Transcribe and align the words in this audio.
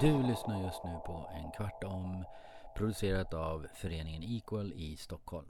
Du 0.00 0.22
lyssnar 0.22 0.62
just 0.64 0.84
nu 0.84 0.90
på 1.06 1.30
En 1.44 1.50
kvart 1.50 1.84
om 1.84 2.24
producerat 2.76 3.34
av 3.34 3.66
föreningen 3.74 4.22
Equal 4.22 4.72
i 4.72 4.96
Stockholm. 4.96 5.46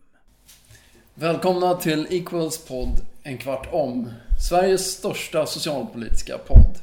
Välkomna 1.14 1.74
till 1.74 2.06
Equals 2.10 2.66
podd 2.66 3.00
En 3.22 3.38
kvart 3.38 3.68
om. 3.72 4.12
Sveriges 4.48 4.90
största 4.90 5.46
socialpolitiska 5.46 6.38
podd. 6.38 6.78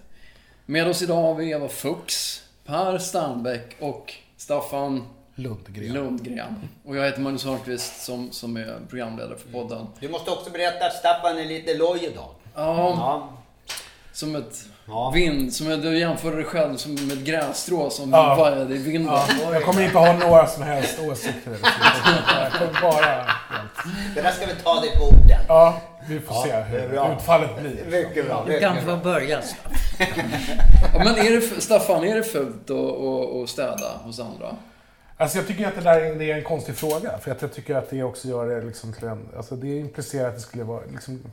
Med 0.65 0.87
oss 0.87 1.01
idag 1.01 1.21
har 1.21 1.35
vi 1.35 1.51
Eva 1.51 1.67
Fuchs, 1.67 2.43
Per 2.65 2.97
Sternbäck 2.97 3.75
och 3.79 4.13
Staffan 4.37 5.03
Lundgren. 5.35 5.93
Lundgren. 5.93 6.69
Och 6.85 6.97
jag 6.97 7.03
heter 7.03 7.21
Magnus 7.21 7.45
Hörnqvist 7.45 8.03
som, 8.03 8.31
som 8.31 8.57
är 8.57 8.79
programledare 8.89 9.37
för 9.37 9.49
podden. 9.49 9.87
Du 9.99 10.09
måste 10.09 10.31
också 10.31 10.49
berätta 10.49 10.85
att 10.85 10.93
Staffan 10.93 11.37
är 11.37 11.45
lite 11.45 11.77
loj 11.77 12.05
idag. 12.11 12.29
Ja. 12.55 13.29
Som 14.15 14.35
ett 14.35 14.65
Ja. 14.87 15.11
vind. 15.15 15.53
Som 15.53 15.69
jag, 15.69 15.81
du 15.81 15.99
jämförde 15.99 16.35
dig 16.35 16.45
själv 16.45 16.77
som 16.77 16.93
med 16.93 17.11
ett 17.11 17.23
grässtrå 17.23 17.89
som 17.89 18.11
Ja. 18.11 18.35
vajade 18.35 18.75
i 18.75 18.77
vinden. 18.77 19.13
Ja, 19.13 19.53
jag 19.53 19.63
kommer 19.63 19.81
inte 19.81 19.97
ha 19.97 20.13
några 20.13 20.47
som 20.47 20.63
helst 20.63 20.99
åsikter. 20.99 21.57
Jag 21.61 22.51
kommer 22.51 22.81
bara... 22.81 23.25
Det 24.15 24.21
där 24.21 24.31
ska 24.31 24.45
vi 24.45 24.53
ta 24.63 24.79
dig 24.81 24.97
på 24.97 25.03
orden. 25.03 25.39
Ja, 25.47 25.81
vi 26.07 26.19
får 26.19 26.43
se 26.43 26.53
hur 26.61 26.89
bra. 26.89 27.15
utfallet 27.17 27.49
blir. 27.61 27.85
Mycket 28.05 28.25
bra. 28.27 28.43
Du 28.47 28.59
kan 28.59 28.81
få 28.81 28.97
börja. 28.97 29.41
Ja, 30.93 31.03
men 31.03 31.15
är 31.15 31.31
det, 31.31 31.61
Staffan, 31.61 32.03
är 32.03 32.15
det 32.15 32.23
fult 32.23 32.69
att, 32.69 33.49
städa 33.49 33.91
hos 34.03 34.19
andra? 34.19 34.55
Alltså 35.17 35.37
jag 35.37 35.47
tycker 35.47 35.67
att 35.67 35.75
det 35.75 35.81
där 35.81 36.01
är, 36.01 36.15
det 36.15 36.31
är 36.31 36.35
en 36.35 36.43
konstig 36.43 36.75
fråga. 36.75 37.17
För 37.17 37.31
att 37.31 37.41
jag 37.41 37.53
tycker 37.53 37.75
att 37.75 37.89
det 37.89 38.03
också 38.03 38.27
gör 38.27 38.49
det 38.49 38.61
liksom 38.65 38.93
till 38.93 39.07
en... 39.07 39.27
Alltså 39.37 39.55
det 39.55 39.77
implicerar 39.79 40.27
att 40.27 40.35
det 40.35 40.41
skulle 40.41 40.63
vara 40.63 40.81
liksom... 40.93 41.23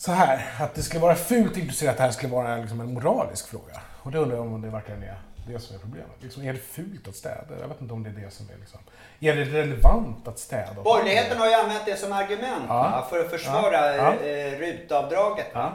Så 0.00 0.12
här, 0.12 0.46
att 0.60 0.74
det 0.74 0.82
skulle 0.82 1.00
vara 1.02 1.14
fult 1.14 1.56
implicerar 1.56 1.90
att 1.90 1.96
det 1.96 2.02
här 2.02 2.10
skulle 2.10 2.32
vara 2.32 2.56
liksom 2.56 2.80
en 2.80 2.94
moralisk 2.94 3.48
fråga. 3.48 3.80
Och 4.02 4.10
det 4.10 4.18
undrar 4.18 4.36
jag 4.36 4.46
om 4.46 4.60
det 4.62 4.68
verkligen 4.68 5.02
är 5.02 5.14
det 5.46 5.58
som 5.60 5.76
är 5.76 5.80
problemet. 5.80 6.10
Liksom, 6.20 6.42
är 6.42 6.52
det 6.52 6.58
fult 6.58 7.08
att 7.08 7.16
städa? 7.16 7.44
Jag 7.60 7.68
vet 7.68 7.80
inte 7.80 7.94
om 7.94 8.02
det 8.02 8.10
är 8.10 8.14
det 8.24 8.30
som 8.30 8.46
är 8.54 8.58
liksom... 8.60 8.80
Är 9.20 9.36
det 9.36 9.44
relevant 9.44 10.28
att 10.28 10.38
städa? 10.38 10.82
Borgerligheten 10.84 11.38
har 11.38 11.46
ju 11.46 11.54
använt 11.54 11.86
det 11.86 11.96
som 11.96 12.12
argument 12.12 12.64
Ja. 12.68 13.06
för 13.10 13.20
att 13.20 13.30
försvara 13.30 13.96
Ja. 13.96 14.14
eh, 14.14 14.58
rutavdraget. 14.58 15.54
va? 15.54 15.72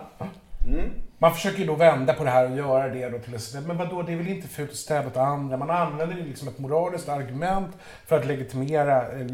Mm. 0.67 0.89
Man 1.17 1.33
försöker 1.33 1.59
ju 1.59 1.65
då 1.65 1.75
vända 1.75 2.13
på 2.13 2.23
det 2.23 2.29
här 2.29 2.51
och 2.51 2.57
göra 2.57 2.89
det 2.89 3.09
då 3.09 3.19
till 3.19 3.33
ett... 3.35 3.53
Men 3.67 3.77
vadå, 3.77 4.01
det 4.01 4.13
är 4.13 4.17
väl 4.17 4.27
inte 4.27 4.47
fult 4.47 4.69
att 4.71 4.75
städa 4.77 5.07
åt 5.07 5.17
andra? 5.17 5.57
Man 5.57 5.69
använder 5.69 6.15
det 6.15 6.23
liksom 6.23 6.47
ett 6.47 6.59
moraliskt 6.59 7.09
argument 7.09 7.77
för 8.05 8.19
att 8.19 8.25
legitimera 8.25 9.11
eh, 9.11 9.27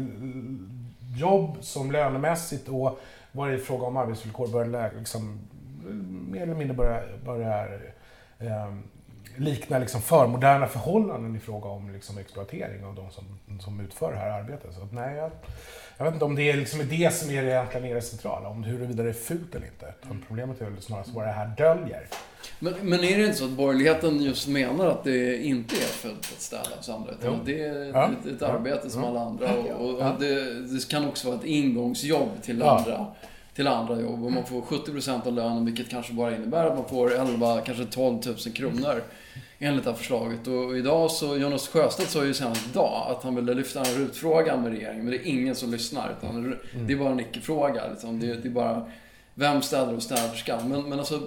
jobb 1.16 1.56
som 1.60 1.90
lönemässigt 1.92 2.68
och 2.68 3.00
vad 3.32 3.48
det 3.48 3.54
är 3.54 3.58
fråga 3.58 3.86
om 3.86 3.96
arbetsvillkor 3.96 4.48
börjar 4.48 4.92
liksom, 4.98 5.40
mer 6.30 6.42
eller 6.42 6.54
mindre 6.54 6.76
börja, 6.76 7.02
börja 7.24 7.64
eh, 8.38 8.74
likna 9.36 9.78
liksom 9.78 10.02
förmoderna 10.02 10.66
förhållanden 10.66 11.36
i 11.36 11.38
fråga 11.38 11.68
om 11.68 11.90
liksom 11.90 12.18
exploatering 12.18 12.84
av 12.84 12.94
de 12.94 13.10
som, 13.10 13.24
som 13.60 13.80
utför 13.80 14.12
det 14.12 14.18
här 14.18 14.30
arbetet. 14.30 14.74
Så 14.74 14.82
att, 14.82 14.92
nej, 14.92 15.16
jag, 15.16 15.30
jag 15.96 16.04
vet 16.04 16.14
inte 16.14 16.24
om 16.24 16.34
det 16.34 16.50
är, 16.50 16.56
liksom 16.56 16.80
det 16.88 17.14
som 17.14 17.30
är 17.30 17.42
det 17.42 17.50
egentligen 17.50 17.86
är 17.86 17.94
det 17.94 18.02
centrala, 18.02 18.48
om 18.48 18.64
huruvida 18.64 19.02
det 19.02 19.08
är 19.08 19.12
fult 19.12 19.54
eller 19.54 19.66
inte. 19.66 19.94
Utan 20.02 20.24
Problemet 20.26 20.60
är 20.60 20.64
väl 20.64 20.82
snarast 20.82 21.10
vad 21.14 21.26
det 21.26 21.32
här 21.32 21.46
döljer. 21.56 22.06
Men, 22.58 22.74
men 22.82 23.04
är 23.04 23.18
det 23.18 23.24
inte 23.24 23.38
så 23.38 23.44
att 23.44 23.50
borgerligheten 23.50 24.22
just 24.22 24.48
menar 24.48 24.86
att 24.86 25.04
det 25.04 25.42
inte 25.44 25.74
är 25.76 25.80
fult 25.80 26.32
att 26.36 26.40
städa 26.42 26.62
hos 26.76 26.88
andra? 26.88 27.10
Utan 27.12 27.30
Jo. 27.32 27.40
att 27.40 27.46
det 27.46 27.60
är 27.60 27.84
Ja. 27.94 28.04
ett, 28.10 28.26
ett 28.26 28.36
Ja. 28.40 28.46
arbete 28.46 28.90
som 28.90 29.02
Ja. 29.02 29.08
alla 29.08 29.20
andra. 29.20 29.54
Och, 29.54 29.84
och, 29.90 30.00
Ja. 30.00 30.12
och 30.12 30.20
det, 30.20 30.54
det 30.62 30.88
kan 30.88 31.08
också 31.08 31.26
vara 31.28 31.38
ett 31.38 31.44
ingångsjobb 31.44 32.28
till, 32.42 32.58
Ja. 32.58 32.78
andra, 32.78 33.06
till 33.54 33.66
andra 33.68 34.00
jobb. 34.00 34.24
Och 34.24 34.32
man 34.32 34.44
får 34.46 34.60
70% 34.62 35.26
av 35.26 35.32
lönen, 35.32 35.64
vilket 35.64 35.88
kanske 35.88 36.12
bara 36.12 36.36
innebär 36.36 36.64
att 36.66 36.74
man 36.78 36.88
får 36.88 37.14
11, 37.14 37.60
kanske 37.60 37.84
12 37.84 38.18
000 38.26 38.36
kronor. 38.54 39.02
Enligt 39.62 39.84
det 39.84 39.90
här 39.90 39.96
förslaget. 39.98 40.46
Och 40.46 40.76
idag 40.78 41.10
så, 41.10 41.36
Jonas 41.36 41.68
Sjöstedt 41.68 42.10
sa 42.10 42.24
ju 42.24 42.34
senast 42.34 42.66
idag 42.70 43.06
att 43.10 43.22
han 43.22 43.34
ville 43.34 43.54
lyfta 43.54 43.82
den 43.82 43.92
här 43.94 43.98
rutfrågan 44.00 44.62
med 44.62 44.72
regeringen. 44.72 45.04
Men 45.04 45.10
det 45.10 45.16
är 45.18 45.26
ingen 45.26 45.54
som 45.54 45.70
lyssnar. 45.70 46.14
Utan 46.18 46.56
det 46.86 46.92
är 46.92 46.96
bara 46.96 47.10
en 47.10 47.20
icke-fråga. 47.20 47.82
Liksom. 47.90 48.20
Det, 48.20 48.26
det 48.34 48.48
är 48.48 48.52
bara 48.52 48.86
vem 49.34 49.62
städar 49.62 49.94
och 49.94 50.02
städerskan. 50.02 50.68
Men, 50.68 50.88
men 50.88 50.98
alltså, 50.98 51.20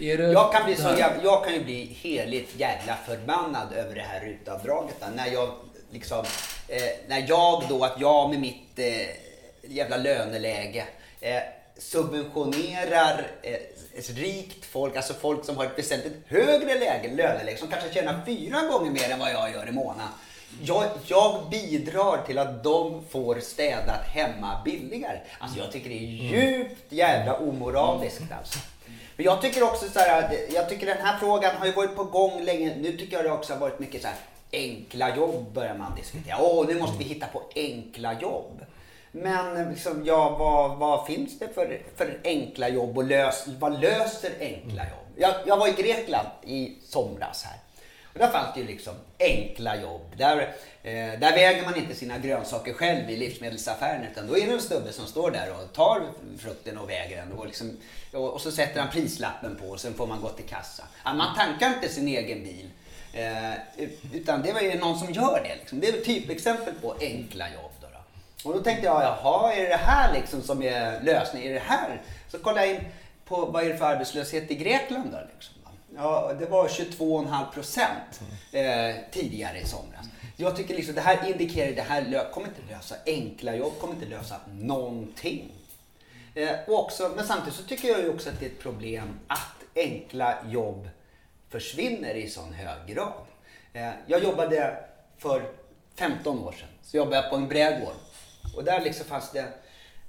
är 0.00 0.18
det... 0.18 0.32
Jag 0.32 0.52
kan, 0.52 0.64
bli 0.64 0.74
det 0.74 0.82
så 0.82 0.88
jävla, 0.88 1.22
jag 1.22 1.44
kan 1.44 1.54
ju 1.54 1.64
bli 1.64 1.84
heligt 1.84 2.50
jävla 2.56 2.96
förbannad 3.06 3.72
över 3.72 3.94
det 3.94 4.00
här 4.00 4.20
rutavdraget. 4.20 4.96
då. 5.00 5.06
När 5.16 5.26
jag 5.26 5.48
liksom, 5.90 6.24
eh, 6.68 7.08
när 7.08 7.24
jag 7.28 7.62
då, 7.68 7.84
att 7.84 8.00
jag 8.00 8.30
med 8.30 8.40
mitt 8.40 8.78
eh, 8.78 9.08
jävla 9.62 9.96
löneläge 9.96 10.84
eh, 11.20 11.42
subventionerar 11.78 13.26
eh, 13.42 13.58
rikt 14.14 14.64
folk, 14.64 14.96
alltså 14.96 15.14
folk 15.14 15.44
som 15.44 15.56
har 15.56 15.64
ett 15.64 15.78
väsentligt 15.78 16.16
högre 16.26 16.78
läge, 16.78 17.14
löneläge, 17.14 17.58
som 17.58 17.68
kanske 17.68 17.92
tjänar 17.92 18.22
fyra 18.26 18.60
gånger 18.60 18.90
mer 18.90 19.10
än 19.10 19.18
vad 19.18 19.32
jag 19.32 19.52
gör 19.52 19.68
i 19.68 19.72
månaden. 19.72 20.08
Jag, 20.62 20.84
jag 21.06 21.48
bidrar 21.50 22.22
till 22.26 22.38
att 22.38 22.64
de 22.64 23.04
får 23.10 23.40
städat 23.40 24.00
hemma 24.06 24.62
billigare. 24.64 25.20
Alltså 25.38 25.58
jag 25.58 25.72
tycker 25.72 25.88
det 25.90 25.96
är 25.96 25.98
djupt 26.06 26.92
jävla 26.92 27.34
omoraliskt 27.36 28.22
alltså. 28.38 28.58
Men 29.16 29.24
jag 29.26 29.42
tycker 29.42 29.62
också 29.62 29.88
så 29.88 29.98
här, 29.98 30.22
att- 30.22 30.54
jag 30.54 30.68
tycker 30.68 30.86
den 30.86 30.98
här 31.06 31.18
frågan 31.18 31.56
har 31.56 31.66
ju 31.66 31.72
varit 31.72 31.96
på 31.96 32.04
gång 32.04 32.42
länge. 32.44 32.76
Nu 32.76 32.96
tycker 32.96 33.16
jag 33.16 33.24
det 33.24 33.30
också 33.32 33.52
har 33.52 33.60
varit 33.60 33.78
mycket 33.78 34.02
så 34.02 34.08
här 34.08 34.16
enkla 34.52 35.16
jobb 35.16 35.52
börjar 35.52 35.74
man 35.74 35.94
diskutera. 35.96 36.36
Åh, 36.40 36.66
nu 36.66 36.78
måste 36.78 36.98
vi 36.98 37.04
hitta 37.04 37.26
på 37.26 37.42
enkla 37.56 38.20
jobb. 38.20 38.64
Men 39.12 39.70
liksom, 39.70 40.02
ja, 40.06 40.36
vad, 40.38 40.76
vad 40.78 41.06
finns 41.06 41.38
det 41.38 41.48
för, 41.54 41.80
för 41.96 42.20
enkla 42.24 42.68
jobb 42.68 42.98
och 42.98 43.04
lös, 43.04 43.44
vad 43.58 43.80
löser 43.80 44.32
enkla 44.40 44.82
jobb? 44.82 45.06
Jag, 45.16 45.34
jag 45.46 45.56
var 45.56 45.68
i 45.68 45.72
Grekland 45.82 46.28
i 46.46 46.72
somras 46.88 47.44
här. 47.44 47.56
Och 48.12 48.18
där 48.18 48.30
fanns 48.30 48.54
det 48.54 48.60
ju 48.60 48.66
liksom 48.66 48.94
enkla 49.18 49.76
jobb. 49.76 50.14
Där, 50.16 50.38
eh, 50.82 50.92
där 50.92 51.32
väger 51.32 51.64
man 51.64 51.76
inte 51.76 51.94
sina 51.94 52.18
grönsaker 52.18 52.72
själv 52.72 53.10
i 53.10 53.16
livsmedelsaffären 53.16 54.06
utan 54.12 54.26
då 54.26 54.38
är 54.38 54.46
det 54.46 54.52
en 54.52 54.60
snubbe 54.60 54.92
som 54.92 55.06
står 55.06 55.30
där 55.30 55.52
och 55.52 55.72
tar 55.72 56.02
frukten 56.38 56.78
och 56.78 56.90
väger 56.90 57.16
den 57.16 57.32
och, 57.32 57.46
liksom, 57.46 57.76
och, 58.12 58.30
och 58.30 58.40
så 58.40 58.50
sätter 58.50 58.80
han 58.80 58.90
prislappen 58.90 59.56
på 59.56 59.66
och 59.66 59.80
sen 59.80 59.94
får 59.94 60.06
man 60.06 60.20
gå 60.20 60.28
till 60.28 60.44
kassa. 60.44 60.82
Ja, 61.04 61.12
man 61.12 61.36
tankar 61.36 61.74
inte 61.74 61.88
sin 61.88 62.08
egen 62.08 62.44
bil. 62.44 62.70
Eh, 63.12 63.54
utan 64.12 64.42
det 64.42 64.52
var 64.52 64.60
ju 64.60 64.78
någon 64.78 64.98
som 64.98 65.12
gör 65.12 65.40
det. 65.44 65.56
Liksom. 65.56 65.80
Det 65.80 65.88
är 65.88 65.92
ett 65.92 66.04
typexempel 66.04 66.74
på 66.74 66.96
enkla 67.00 67.48
jobb. 67.48 67.72
Då, 67.80 67.86
då. 67.92 68.48
Och 68.48 68.56
då 68.56 68.62
tänkte 68.62 68.86
jag, 68.86 69.02
jaha, 69.02 69.52
är 69.54 69.68
det 69.68 69.76
här 69.76 70.14
liksom 70.14 70.42
som 70.42 70.62
är 70.62 71.00
lösningen? 71.02 71.50
Är 71.50 71.54
det 71.54 71.60
här? 71.66 72.02
Så 72.28 72.38
kollade 72.38 72.66
jag 72.66 72.74
in 72.74 72.84
på 73.24 73.46
vad 73.46 73.64
är 73.64 73.68
det 73.68 73.76
för 73.76 73.84
arbetslöshet 73.84 74.50
i 74.50 74.54
Grekland 74.54 75.10
då? 75.12 75.18
Liksom. 75.34 75.54
Ja, 76.02 76.32
det 76.38 76.46
var 76.46 76.68
22,5 76.68 77.52
procent 77.52 78.20
eh, 78.52 78.96
tidigare 79.10 79.58
i 79.58 79.64
somras. 79.64 80.06
Jag 80.36 80.56
tycker 80.56 80.74
liksom 80.74 80.94
det 80.94 81.00
här 81.00 81.30
indikerar, 81.30 81.72
det 81.72 81.82
här 81.82 82.32
kommer 82.32 82.48
inte 82.48 82.74
lösa 82.74 82.94
enkla 83.06 83.54
jobb, 83.54 83.72
kommer 83.80 83.94
inte 83.94 84.06
lösa 84.06 84.36
någonting. 84.52 85.52
Eh, 86.34 86.50
och 86.66 86.84
också, 86.84 87.12
men 87.16 87.26
samtidigt 87.26 87.54
så 87.54 87.62
tycker 87.62 87.88
jag 87.88 88.00
ju 88.00 88.08
också 88.08 88.28
att 88.28 88.40
det 88.40 88.46
är 88.46 88.50
ett 88.50 88.58
problem 88.58 89.18
att 89.26 89.76
enkla 89.76 90.38
jobb 90.48 90.88
försvinner 91.48 92.14
i 92.14 92.28
sån 92.28 92.52
hög 92.52 92.94
grad. 92.94 93.26
Eh, 93.72 93.90
jag 94.06 94.22
jobbade 94.24 94.84
för 95.18 95.42
15 95.94 96.38
år 96.38 96.52
sedan, 96.52 96.68
så 96.82 96.96
jobbade 96.96 97.16
jag 97.16 97.30
på 97.30 97.36
en 97.36 97.48
brädgård. 97.48 97.94
Och 98.56 98.64
där 98.64 98.80
liksom 98.80 99.06
fanns 99.06 99.30
det, 99.30 99.48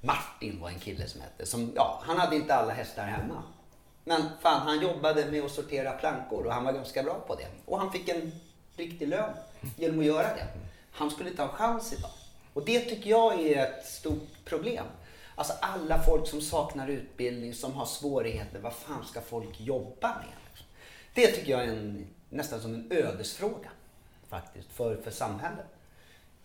Martin 0.01 0.59
var 0.61 0.69
en 0.69 0.79
kille 0.79 1.07
som 1.07 1.21
hette, 1.21 1.45
som, 1.45 1.71
ja, 1.75 2.01
han 2.05 2.17
hade 2.17 2.35
inte 2.35 2.55
alla 2.55 2.73
hästar 2.73 3.05
hemma. 3.05 3.43
Men 4.03 4.21
fan, 4.41 4.61
han 4.61 4.81
jobbade 4.81 5.31
med 5.31 5.43
att 5.43 5.51
sortera 5.51 5.91
plankor 5.91 6.45
och 6.45 6.53
han 6.53 6.63
var 6.63 6.73
ganska 6.73 7.03
bra 7.03 7.19
på 7.27 7.35
det. 7.35 7.47
Och 7.65 7.79
han 7.79 7.91
fick 7.91 8.09
en 8.09 8.31
riktig 8.75 9.07
lön 9.07 9.33
genom 9.77 9.99
att 9.99 10.05
göra 10.05 10.23
det. 10.35 10.47
Han 10.91 11.11
skulle 11.11 11.29
ta 11.31 11.43
en 11.43 11.49
chans 11.49 11.93
idag. 11.93 12.11
Och 12.53 12.65
det 12.65 12.79
tycker 12.79 13.09
jag 13.09 13.39
är 13.39 13.65
ett 13.65 13.85
stort 13.85 14.45
problem. 14.45 14.85
Alltså 15.35 15.53
alla 15.61 16.03
folk 16.03 16.27
som 16.27 16.41
saknar 16.41 16.87
utbildning, 16.87 17.53
som 17.53 17.73
har 17.73 17.85
svårigheter, 17.85 18.59
vad 18.59 18.73
fan 18.73 19.05
ska 19.05 19.21
folk 19.21 19.59
jobba 19.59 20.07
med? 20.07 20.63
Det 21.13 21.27
tycker 21.27 21.51
jag 21.51 21.63
är 21.63 21.67
en, 21.67 22.07
nästan 22.29 22.61
som 22.61 22.73
en 22.73 22.87
ödesfråga 22.91 23.69
faktiskt 24.29 24.67
för, 24.73 24.95
för 24.95 25.11
samhället. 25.11 25.65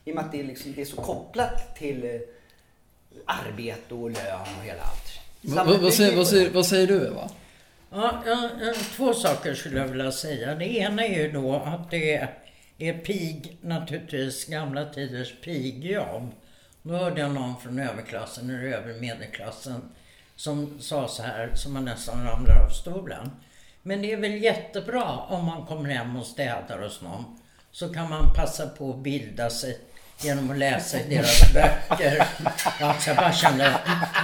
I 0.05 0.11
och 0.11 0.15
med 0.15 0.25
att 0.25 0.33
det 0.33 0.41
är, 0.41 0.45
liksom, 0.45 0.73
det 0.73 0.81
är 0.81 0.85
så 0.85 0.97
kopplat 0.97 1.77
till 1.77 2.05
eh, 2.05 2.21
arbete 3.25 3.95
och 3.95 4.11
lön 4.11 4.41
och 4.59 4.65
hela 4.65 4.83
allt. 4.83 5.21
Vad, 5.41 5.67
vad, 5.67 5.81
vad, 5.81 5.95
säger, 5.95 6.17
vad, 6.17 6.29
säger, 6.29 6.51
vad 6.51 6.67
säger 6.67 6.87
du 6.87 7.07
Eva? 7.07 7.31
Ja, 7.97 8.23
två 8.97 9.15
saker 9.15 9.55
skulle 9.55 9.79
jag 9.79 9.89
vilja 9.89 10.13
säga. 10.13 10.55
Det 10.55 10.77
ena 10.77 11.05
är 11.05 11.23
ju 11.23 11.33
då 11.33 11.57
att 11.57 11.91
det 11.91 12.31
är 12.79 12.99
pig, 12.99 13.59
naturligtvis 13.61 14.45
gamla 14.45 14.85
tiders 14.85 15.41
pigjobb. 15.41 16.33
Då 16.83 16.95
hörde 16.95 17.21
jag 17.21 17.35
någon 17.35 17.61
från 17.61 17.79
överklassen 17.79 18.51
eller 18.51 18.63
övre 18.63 18.95
medelklassen 19.01 19.83
som 20.35 20.81
sa 20.81 21.09
så 21.09 21.23
här, 21.23 21.51
som 21.55 21.73
man 21.73 21.85
nästan 21.85 22.25
ramlar 22.25 22.65
av 22.65 22.71
stolen. 22.71 23.31
Men 23.83 24.03
det 24.03 24.13
är 24.13 24.17
väl 24.17 24.43
jättebra 24.43 25.19
om 25.19 25.45
man 25.45 25.67
kommer 25.67 25.91
hem 25.91 26.17
och 26.17 26.27
städar 26.27 26.83
hos 26.83 27.03
någon. 27.03 27.39
Så 27.71 27.95
kan 27.95 28.11
man 28.11 28.35
passa 28.35 28.69
på 28.69 28.91
att 28.91 28.99
bilda 28.99 29.51
sig 29.51 29.81
genom 30.21 30.51
att 30.51 30.59
läsa 30.59 31.01
i 31.01 31.15
deras 31.15 31.53
böcker. 31.53 32.27
Alltså 32.81 33.11
jag 33.11 33.17
bara 33.17 33.33
kände, 33.33 33.65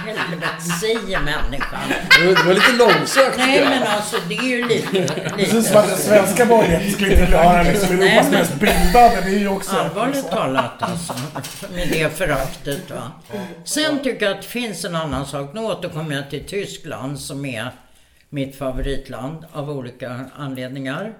helvete 0.05 0.61
säger 0.81 1.19
människan? 1.19 1.79
Det 2.19 2.43
var 2.45 2.53
lite 2.53 2.71
långsökt 2.71 3.37
Nej 3.37 3.65
men 3.65 3.83
alltså 3.83 4.17
det 4.29 4.35
är 4.35 4.43
ju 4.43 4.67
lite... 4.67 5.29
Precis 5.37 5.67
som 5.67 5.77
att 5.77 5.87
den 5.87 5.97
svenska 5.97 6.45
borgerligheten 6.45 6.91
skulle 6.91 7.13
inte 7.13 7.25
klara 7.25 7.63
liksom 7.63 7.99
Europas 7.99 8.31
mest 8.31 8.53
bildade. 8.53 9.21
Det 9.21 9.35
är 9.35 9.39
ju 9.39 9.47
också... 9.47 9.75
Allvarligt 9.75 10.29
talat 10.29 10.73
alltså, 10.79 11.13
med 11.73 11.87
det 11.87 12.17
föraktet 12.17 12.91
va. 12.91 13.11
Sen 13.63 14.03
tycker 14.03 14.25
jag 14.25 14.35
att 14.35 14.41
det 14.41 14.47
finns 14.47 14.85
en 14.85 14.95
annan 14.95 15.25
sak. 15.25 15.53
Nu 15.53 15.61
återkommer 15.61 16.15
jag 16.15 16.29
till 16.29 16.45
Tyskland 16.45 17.19
som 17.19 17.45
är 17.45 17.71
mitt 18.29 18.57
favoritland 18.57 19.45
av 19.53 19.69
olika 19.69 20.25
anledningar. 20.35 21.13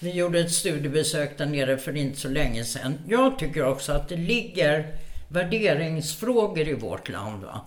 Vi 0.00 0.10
gjorde 0.10 0.40
ett 0.40 0.52
studiebesök 0.52 1.38
där 1.38 1.46
nere 1.46 1.78
för 1.78 1.96
inte 1.96 2.20
så 2.20 2.28
länge 2.28 2.64
sedan. 2.64 2.98
Jag 3.08 3.38
tycker 3.38 3.64
också 3.64 3.92
att 3.92 4.08
det 4.08 4.16
ligger 4.16 4.96
värderingsfrågor 5.28 6.68
i 6.68 6.74
vårt 6.74 7.08
land. 7.08 7.44
Va? 7.44 7.60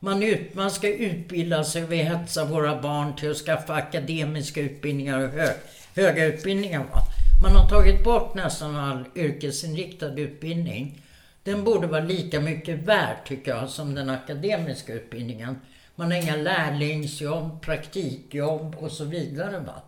Man, 0.00 0.22
ut, 0.22 0.54
man 0.54 0.70
ska 0.70 0.88
utbilda 0.88 1.64
sig, 1.64 1.86
vi 1.86 1.96
hetsar 1.96 2.46
våra 2.46 2.82
barn 2.82 3.16
till 3.16 3.30
att 3.30 3.36
skaffa 3.36 3.74
akademiska 3.74 4.60
utbildningar 4.60 5.18
och 5.20 5.28
hö, 5.28 5.48
höga 5.96 6.24
utbildningar. 6.24 6.78
Va? 6.78 7.00
Man 7.42 7.56
har 7.56 7.68
tagit 7.68 8.04
bort 8.04 8.34
nästan 8.34 8.76
all 8.76 9.04
yrkesinriktad 9.14 10.20
utbildning. 10.20 11.02
Den 11.42 11.64
borde 11.64 11.86
vara 11.86 12.04
lika 12.04 12.40
mycket 12.40 12.78
värd 12.78 13.16
tycker 13.26 13.50
jag 13.50 13.68
som 13.68 13.94
den 13.94 14.10
akademiska 14.10 14.92
utbildningen. 14.92 15.56
Man 15.94 16.12
har 16.12 16.18
inga 16.18 16.36
lärlingsjobb, 16.36 17.62
praktikjobb 17.62 18.76
och 18.78 18.92
så 18.92 19.04
vidare. 19.04 19.58
Va? 19.58 19.82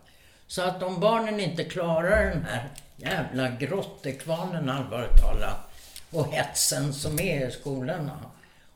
Så 0.46 0.62
att 0.62 0.82
om 0.82 1.00
barnen 1.00 1.40
inte 1.40 1.64
klarar 1.64 2.24
den 2.24 2.44
här 2.44 2.68
jävla 2.96 3.48
grottekvarnen 3.48 4.70
allvarligt 4.70 5.20
talat 5.20 5.70
och 6.10 6.26
hetsen 6.26 6.92
som 6.94 7.20
är 7.20 7.48
i 7.48 7.50
skolorna. 7.50 8.18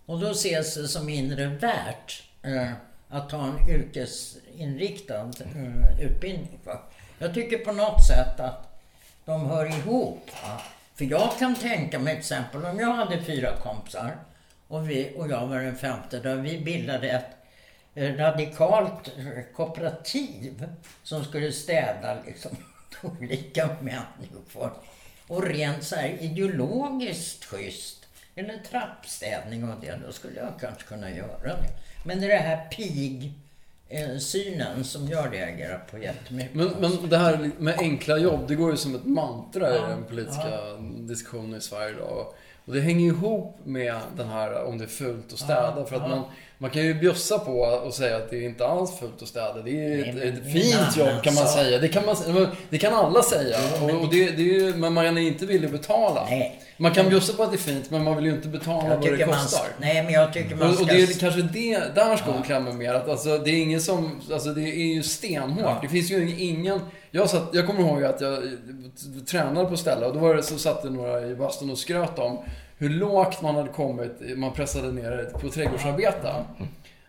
Och 0.07 0.21
då 0.21 0.31
ses 0.31 0.75
det 0.75 0.89
som 0.89 1.07
mindre 1.07 1.47
värt 1.47 2.23
eh, 2.43 2.73
att 3.09 3.33
ha 3.33 3.47
en 3.47 3.71
yrkesinriktad 3.71 5.31
eh, 5.55 6.01
utbildning. 6.01 6.59
Va? 6.65 6.81
Jag 7.19 7.35
tycker 7.35 7.59
på 7.59 7.73
något 7.73 8.07
sätt 8.07 8.41
att 8.41 8.81
de 9.25 9.47
hör 9.47 9.67
ihop. 9.67 10.31
Va? 10.43 10.61
För 10.95 11.05
jag 11.05 11.31
kan 11.39 11.55
tänka 11.55 11.99
mig 11.99 12.15
till 12.15 12.21
exempel 12.21 12.65
om 12.65 12.79
jag 12.79 12.93
hade 12.93 13.23
fyra 13.23 13.57
kompisar 13.57 14.17
och, 14.69 14.91
vi, 14.91 15.15
och 15.17 15.29
jag 15.31 15.47
var 15.47 15.59
den 15.59 15.77
femte 15.77 16.19
där 16.19 16.37
vi 16.37 16.59
bildade 16.59 17.11
ett 17.11 17.40
radikalt 17.95 19.13
kooperativ 19.55 20.67
som 21.03 21.25
skulle 21.25 21.53
städa 21.53 22.17
liksom 22.27 22.51
olika 23.03 23.69
människor. 23.81 24.73
Och 25.27 25.43
rent 25.43 25.85
så 25.85 25.97
här 25.97 26.09
ideologiskt 26.21 27.45
schysst. 27.45 27.97
Eller 28.35 28.59
trappstädning 28.71 29.69
och 29.69 29.81
det, 29.81 29.99
då 30.07 30.13
skulle 30.13 30.41
jag 30.41 30.53
kanske 30.61 30.83
kunna 30.83 31.11
göra 31.11 31.43
det. 31.43 31.69
Men 32.05 32.21
det 32.21 32.27
är 32.27 32.29
det 32.29 32.37
här 32.37 32.69
pig-synen 33.89 34.85
som 34.85 35.09
jag 35.09 35.35
reagerar 35.35 35.79
på 35.79 35.99
jättemycket. 35.99 36.55
Men, 36.55 36.69
men 36.69 37.09
det 37.09 37.19
här 37.19 37.51
med 37.59 37.79
enkla 37.79 38.19
jobb, 38.19 38.49
det 38.49 38.55
går 38.55 38.71
ju 38.71 38.77
som 38.77 38.95
ett 38.95 39.05
mantra 39.05 39.71
i 39.71 39.77
Ja, 39.77 39.87
den 39.87 40.05
politiska 40.05 40.77
diskussionen 40.81 41.59
i 41.59 41.61
Sverige 41.61 41.91
idag. 41.91 42.27
Och 42.65 42.75
det 42.75 42.81
hänger 42.81 43.07
ihop 43.07 43.59
med 43.65 43.95
den 44.17 44.29
här 44.29 44.65
om 44.65 44.79
det 44.79 44.85
är 44.85 44.89
fult 44.89 45.33
att 45.33 45.39
städa. 45.39 45.75
Ja, 45.77 45.85
för 45.85 45.97
att 45.97 46.03
ja. 46.03 46.09
man, 46.09 46.23
man 46.59 46.71
kan 46.71 46.83
ju 46.83 46.95
bjussa 46.95 47.39
på 47.39 47.53
och 47.61 47.95
säga 47.95 48.17
att 48.17 48.31
det 48.31 48.37
är 48.37 48.43
inte 48.43 48.67
alls 48.67 48.99
fult 48.99 49.23
att 49.23 49.29
städa. 49.29 49.63
Det 49.65 49.71
är 49.71 49.89
Nej, 49.89 50.01
ett, 50.01 50.15
men 50.15 50.29
ett 50.29 50.53
fint 50.53 50.97
jobb 50.97 51.23
kan 51.23 51.35
man 51.35 51.45
sak. 51.47 51.55
säga. 51.55 51.79
Det 51.79 51.89
kan, 51.89 52.07
man, 52.07 52.17
det 52.71 52.79
kan 52.79 52.95
alla 52.95 53.23
säga. 53.23 53.59
men 53.81 53.97
och, 53.97 54.03
och 54.03 54.11
det, 54.11 54.31
det 54.31 54.43
är 54.43 54.61
ju, 54.61 54.75
men 54.75 54.93
man 54.93 55.07
är 55.07 55.19
inte 55.19 55.47
villig 55.47 55.67
att 55.67 55.73
betala. 55.73 56.27
Nej. 56.31 56.61
Man 56.77 56.93
kan 56.95 57.09
bjussa 57.09 57.33
på 57.33 57.43
att 57.43 57.51
det 57.51 57.57
är 57.57 57.59
fint, 57.59 57.91
men 57.91 58.05
man 58.05 58.17
vill 58.17 58.25
ju 58.25 58.31
inte 58.31 58.49
betala 58.49 58.89
Jag 58.89 58.97
vad 58.97 59.01
det 59.05 59.11
tycker 59.11 59.27
man, 59.27 59.35
kostar. 59.35 59.67
nej 59.81 60.03
men 60.03 60.13
jag 60.13 60.33
tycker 60.33 60.57
man 60.57 60.75
ska... 60.75 60.83
och 60.83 60.89
det 60.89 61.03
är 61.03 61.21
kanske 61.21 61.43
det, 61.43 61.95
där 61.95 62.17
skon 62.17 62.43
klämmer 62.43 62.73
mer. 62.73 62.95
Att 62.95 63.09
alltså, 63.09 63.39
det 63.39 63.51
är 63.51 63.63
ingen 63.63 63.81
som, 63.81 64.21
alltså 64.33 64.49
det 64.49 64.63
är 64.63 64.95
ju 64.95 65.03
stenhårt. 65.03 65.63
Ja. 65.63 65.79
Det 65.83 65.89
finns 65.89 66.11
ju 66.11 66.37
ingen, 66.39 66.81
jag, 67.11 67.31
satt, 67.31 67.49
jag 67.53 67.67
kommer 67.67 67.81
ihåg 67.81 68.05
att 68.05 68.21
jag 68.21 68.39
tränade 69.27 69.67
på 69.67 69.77
ställe 69.77 70.07
och 70.07 70.15
då 70.15 70.21
var 70.21 70.35
det, 70.35 70.43
så 70.43 70.59
satt 70.59 70.83
det 70.83 70.91
några 70.91 71.27
i 71.27 71.35
bastun 71.35 71.71
och 71.71 71.79
skröt 71.79 72.19
om 72.19 72.39
hur 72.79 72.91
lågt 72.91 73.43
man 73.43 73.55
hade 73.55 73.69
kommit, 73.69 74.13
man 74.37 74.53
pressade 74.53 74.93
ner 74.93 75.31
på 75.41 75.49
trädgårdsarbete. 75.49 76.33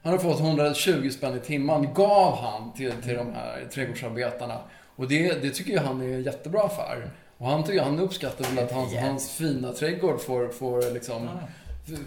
Han 0.03 0.11
hade 0.11 0.19
fått 0.19 0.39
120 0.39 1.09
spänn 1.09 1.37
i 1.37 1.39
timmen, 1.39 1.93
gav 1.93 2.37
han 2.37 2.73
till, 2.73 2.91
till 3.03 3.15
de 3.15 3.33
här 3.33 3.67
trädgårdsarbetarna. 3.73 4.57
Och 4.95 5.07
det, 5.07 5.41
det 5.41 5.49
tycker 5.49 5.73
jag 5.73 5.81
han 5.81 6.01
är 6.01 6.05
en 6.05 6.23
jättebra 6.23 6.63
affär. 6.63 7.09
Och 7.37 7.47
han, 7.47 7.63
tycker, 7.63 7.81
han 7.81 7.99
uppskattar 7.99 8.55
väl 8.55 8.63
att 8.63 8.71
hans, 8.71 8.95
hans 8.95 9.31
fina 9.31 9.73
trädgård 9.73 10.21
får, 10.21 10.47
får 10.47 10.93
liksom... 10.93 11.29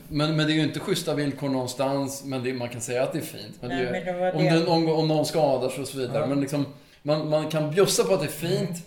Men, 0.09 0.37
men 0.37 0.47
det 0.47 0.53
är 0.53 0.55
ju 0.55 0.63
inte 0.63 0.81
schyssta 0.81 1.15
villkor 1.15 1.49
någonstans, 1.49 2.25
men 2.25 2.45
det, 2.45 2.53
man 2.53 2.69
kan 2.69 2.81
säga 2.81 3.03
att 3.03 3.13
det 3.13 3.19
är 3.19 3.23
fint. 3.23 3.57
Men 3.61 3.71
det, 3.71 4.13
var 4.13 4.33
om, 4.35 4.45
den, 4.45 4.69
om, 4.69 4.89
om 4.89 5.09
någon 5.09 5.27
skadar 5.27 5.69
sig 5.69 5.83
och 5.83 5.89
så 5.89 5.99
vidare. 5.99 6.27
Men 6.27 6.41
liksom, 6.41 6.67
man, 7.07 7.29
man 7.29 7.51
kan 7.51 7.71
bjussa 7.71 8.05
på 8.05 8.15
att 8.15 8.21
det 8.21 8.27
är 8.27 8.31
fint, 8.31 8.83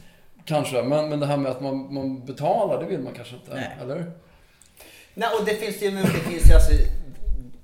kanske. 0.45 0.83
Men, 0.83 1.09
men 1.09 1.19
det 1.19 1.25
här 1.25 1.37
med 1.37 1.51
att 1.51 1.61
man, 1.61 1.93
man 1.93 2.25
betalar, 2.25 2.79
det 2.79 2.85
vill 2.85 2.99
man 2.99 3.13
kanske 3.13 3.35
inte. 3.35 3.53
Nej. 3.53 3.77
Eller? 3.81 4.11
Nej, 5.13 5.29
och 5.39 5.45
det 5.45 5.55
finns 5.55 5.81
ju, 5.81 5.91
det 5.91 6.07
finns 6.07 6.49
ju 6.49 6.53
alltså, 6.53 6.71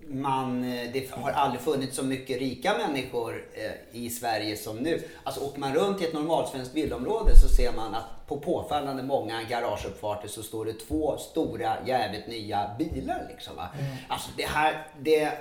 man, 0.07 0.63
eh, 0.63 0.91
det 0.93 1.11
har 1.11 1.31
aldrig 1.31 1.61
funnits 1.61 1.95
så 1.95 2.03
mycket 2.03 2.39
rika 2.39 2.77
människor 2.77 3.45
eh, 3.53 4.01
i 4.01 4.09
Sverige 4.09 4.57
som 4.57 4.77
nu. 4.77 5.03
Alltså 5.23 5.41
åker 5.41 5.59
man 5.59 5.75
runt 5.75 6.01
i 6.01 6.05
ett 6.05 6.13
normalsvenskt 6.13 6.75
villaområde 6.75 7.35
så 7.35 7.47
ser 7.47 7.71
man 7.71 7.95
att 7.95 8.27
på 8.27 8.39
påfallande 8.39 9.03
många 9.03 9.43
garageuppfarter 9.43 10.27
så 10.27 10.43
står 10.43 10.65
det 10.65 10.73
två 10.73 11.17
stora 11.17 11.73
jävligt 11.85 12.27
nya 12.27 12.71
bilar. 12.77 13.27
Liksom, 13.29 13.55
va? 13.55 13.67
Alltså 14.07 14.29
det 14.37 14.45
här, 14.45 14.87
det, 14.99 15.31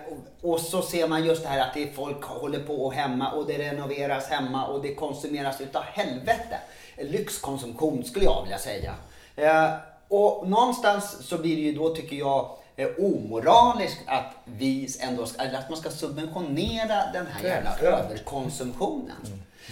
och, 0.41 0.61
så 0.61 0.83
ser 0.83 1.09
man 1.09 1.25
just 1.25 1.43
det 1.43 1.49
här 1.49 1.61
att 1.61 1.75
det 1.75 1.95
folk 1.95 2.25
håller 2.25 2.61
på 2.61 2.75
och 2.85 2.93
hemma 2.93 3.33
och 3.33 3.47
det 3.47 3.59
renoveras 3.59 4.29
hemma 4.29 4.67
och 4.67 4.83
det 4.83 4.95
konsumeras 4.95 5.61
utav 5.61 5.83
helvete. 5.83 6.59
Lyxkonsumtion 6.99 8.05
skulle 8.05 8.25
jag 8.25 8.43
vilja 8.43 8.59
säga. 8.59 8.95
Eh, 9.37 9.71
och 10.09 10.49
någonstans 10.49 11.27
så 11.29 11.39
blir 11.39 11.57
det 11.57 11.63
ju 11.63 11.75
då, 11.75 11.95
tycker 11.95 12.17
jag, 12.17 12.57
omoraliskt 12.99 14.01
att 14.07 14.35
vi 14.45 14.89
ändå 15.01 15.27
ska, 15.27 15.43
eller 15.43 15.59
att 15.59 15.71
man 15.71 15.79
ska 15.79 15.91
subventionera 15.91 17.13
den 17.13 17.27
här 17.27 17.45
jävla 17.45 17.79
överkonsumtionen. 17.79 19.17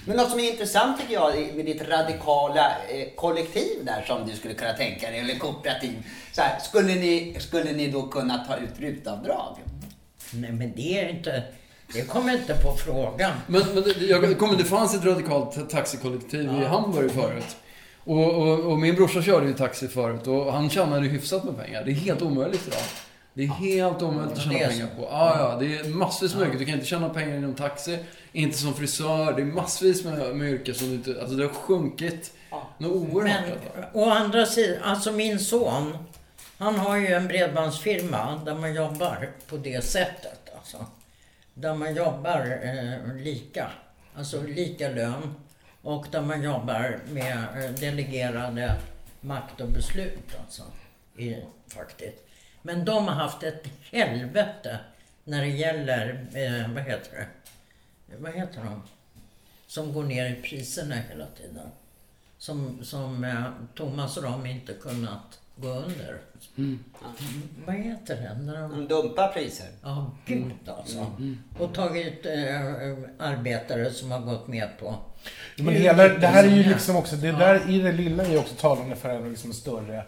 Men 0.06 0.17
något 0.17 0.31
som 0.31 0.41
är 0.41 0.50
intressant 0.50 1.00
tycker 1.00 1.14
jag 1.14 1.55
med 1.55 1.67
ditt 1.67 1.88
radikala 1.88 2.67
eh, 2.88 3.08
kollektiv 3.17 3.85
där 3.85 4.05
som 4.06 4.29
du 4.29 4.37
skulle 4.37 4.55
kunna 4.55 4.73
tänka 4.73 5.11
dig, 5.11 5.20
eller 5.20 5.38
kooperativ. 5.38 6.06
Så 6.32 6.41
här, 6.41 6.61
skulle, 6.61 6.94
ni, 6.94 7.37
skulle 7.41 7.73
ni 7.73 7.91
då 7.91 8.02
kunna 8.02 8.44
ta 8.44 8.56
ut 8.56 8.81
rutavdrag? 8.81 9.56
Nej 10.32 10.52
men 10.52 10.73
det 10.76 10.99
är 10.99 11.08
inte... 11.08 11.43
Det 11.94 12.02
kommer 12.02 12.32
inte 12.32 12.54
på 12.54 12.73
frågan. 12.73 13.33
Men, 13.47 13.62
men 13.75 13.83
det, 13.83 13.92
jag 14.00 14.59
det 14.59 14.64
fanns 14.64 14.95
ett 14.95 15.04
radikalt 15.04 15.71
taxikollektiv 15.71 16.52
i 16.62 16.64
Hamburg 16.64 17.11
förut. 17.11 17.57
Och, 18.04 18.35
och, 18.35 18.59
och 18.59 18.78
min 18.78 18.95
brorsa 18.95 19.23
körde 19.23 19.47
ju 19.47 19.54
taxi 19.54 19.88
förut 19.88 20.26
och 20.26 20.52
han 20.52 20.71
tjänade 20.71 21.07
hyfsat 21.07 21.45
med 21.45 21.57
pengar. 21.57 21.85
Det 21.85 21.90
är 21.90 21.95
helt 21.95 22.23
omöjligt 22.23 22.66
idag. 22.69 22.83
Det 23.35 23.42
är 23.42 23.49
helt 23.49 24.02
omöjligt 24.02 24.38
att 24.38 24.42
tjäna 24.42 24.69
pengar 24.69 24.87
på. 24.97 25.02
Ja, 25.02 25.37
ja, 25.38 25.57
det 25.61 25.78
är 25.78 25.85
massvis 25.88 26.35
med 26.35 26.47
yrken. 26.47 26.59
Du 26.59 26.64
kan 26.64 26.75
inte 26.75 26.87
tjäna 26.87 27.09
pengar 27.09 27.37
inom 27.37 27.54
taxi, 27.54 27.99
inte 28.33 28.59
som 28.59 28.75
frisör. 28.75 29.33
Det 29.33 29.42
är 29.42 29.47
massvis 29.47 30.04
med, 30.04 30.37
med 30.37 30.50
yrken 30.52 30.75
som 30.75 30.88
du 30.88 30.95
inte... 30.95 31.21
Alltså 31.21 31.37
det 31.37 31.45
har 31.45 31.52
sjunkit 31.52 32.33
något 32.78 33.12
oerhört. 33.12 33.59
Men 33.75 33.85
å 33.92 34.11
andra 34.11 34.47
sidan, 34.47 34.83
alltså 34.83 35.12
min 35.12 35.38
son, 35.38 35.97
han 36.59 36.78
har 36.78 36.97
ju 36.97 37.07
en 37.07 37.28
bredbandsfirma 37.28 38.40
där 38.45 38.54
man 38.54 38.75
jobbar 38.75 39.28
på 39.49 39.57
det 39.57 39.85
sättet. 39.85 40.50
Alltså. 40.59 40.87
Där 41.54 41.75
man 41.75 41.95
jobbar 41.95 42.61
eh, 42.62 43.14
lika, 43.23 43.71
alltså 44.16 44.42
lika 44.42 44.88
lön 44.88 45.35
och 45.82 46.06
där 46.10 46.22
man 46.22 46.42
jobbar 46.42 47.00
med 47.08 47.64
eh, 47.64 47.70
delegerade 47.70 48.76
makt 49.20 49.60
och 49.60 49.68
beslut. 49.68 50.37
Alltså, 50.40 50.62
i, 51.16 51.37
faktiskt. 51.66 52.18
Men 52.62 52.84
de 52.84 53.08
har 53.08 53.14
haft 53.14 53.42
ett 53.42 53.66
helvete 53.90 54.78
när 55.25 55.40
det 55.40 55.50
gäller, 55.50 56.26
eh, 56.34 56.75
vad 56.75 56.82
heter 56.82 57.16
det? 57.16 57.26
Vad 58.16 58.34
heter 58.34 58.64
de? 58.64 58.82
Som 59.66 59.92
går 59.92 60.04
ner 60.04 60.30
i 60.30 60.42
priserna 60.42 60.94
hela 60.94 61.26
tiden 61.26 61.70
som, 62.40 62.84
som 62.84 63.25
eh, 63.25 63.44
Thomas 63.75 64.16
och 64.16 64.22
de 64.22 64.46
inte 64.46 64.72
kunnat 64.72 65.40
gå 65.61 65.69
under. 65.69 66.19
Mm, 66.59 66.79
Vad 67.67 67.75
heter 67.76 68.17
det? 68.17 68.43
När 68.43 68.61
de, 68.62 68.71
De 68.71 68.88
dumpar 68.95 69.29
priser. 69.29 69.67
ja, 69.83 70.11
gud 70.26 70.52
alltså. 70.79 71.07
Och 71.59 71.75
tagit 71.75 72.26
eh, 72.26 72.33
arbetare 73.19 73.90
som 73.90 74.11
har 74.11 74.21
gått 74.21 74.49
med 74.49 74.69
på... 74.81 74.95
Men 75.57 75.75
hela, 75.75 76.09
det 76.09 76.26
här 76.26 76.45
är 76.45 76.49
ju 76.57 76.62
Ja. 76.62 76.69
liksom 76.69 76.97
också, 76.97 77.17
det 77.17 77.33
där 77.33 77.71
i 77.71 77.79
det 77.79 77.93
lilla 77.93 78.25
är 78.25 78.31
ju 78.31 78.38
också 78.38 78.55
talande 78.55 78.97
för 78.97 79.09
en 79.09 79.31
liksom 79.31 79.52
större 79.52 80.05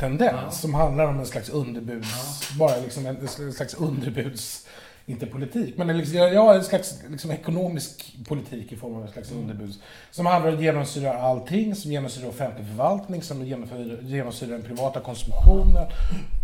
tendens 0.00 0.32
Ja. 0.44 0.50
som 0.50 0.74
handlar 0.74 1.06
om 1.06 1.18
en 1.18 1.26
slags 1.26 1.48
underbuds, 1.48 2.50
bara 2.58 2.76
liksom 2.76 3.06
en, 3.06 3.16
en 3.40 3.52
slags 3.52 3.74
underbuds 3.74 4.66
inte 5.06 5.26
politik, 5.26 5.78
men 5.78 5.98
liksom, 5.98 6.18
ja, 6.18 6.54
en 6.54 6.64
slags 6.64 7.02
liksom, 7.10 7.30
ekonomisk 7.30 8.16
politik 8.28 8.72
i 8.72 8.76
form 8.76 8.94
av 8.94 9.02
en 9.02 9.12
slags 9.12 9.32
underbud. 9.32 9.74
Som 10.10 10.26
handlar 10.26 10.50
om 10.50 10.56
att 10.56 10.62
genomsyra 10.62 11.18
allting, 11.18 11.74
som 11.74 11.92
genomsyrar 11.92 12.28
offentlig 12.28 12.66
förvaltning, 12.66 13.22
som 13.22 13.44
genomsyrar, 13.44 14.02
genomsyrar 14.02 14.50
den 14.50 14.62
privata 14.62 15.00
konsumtionen 15.00 15.86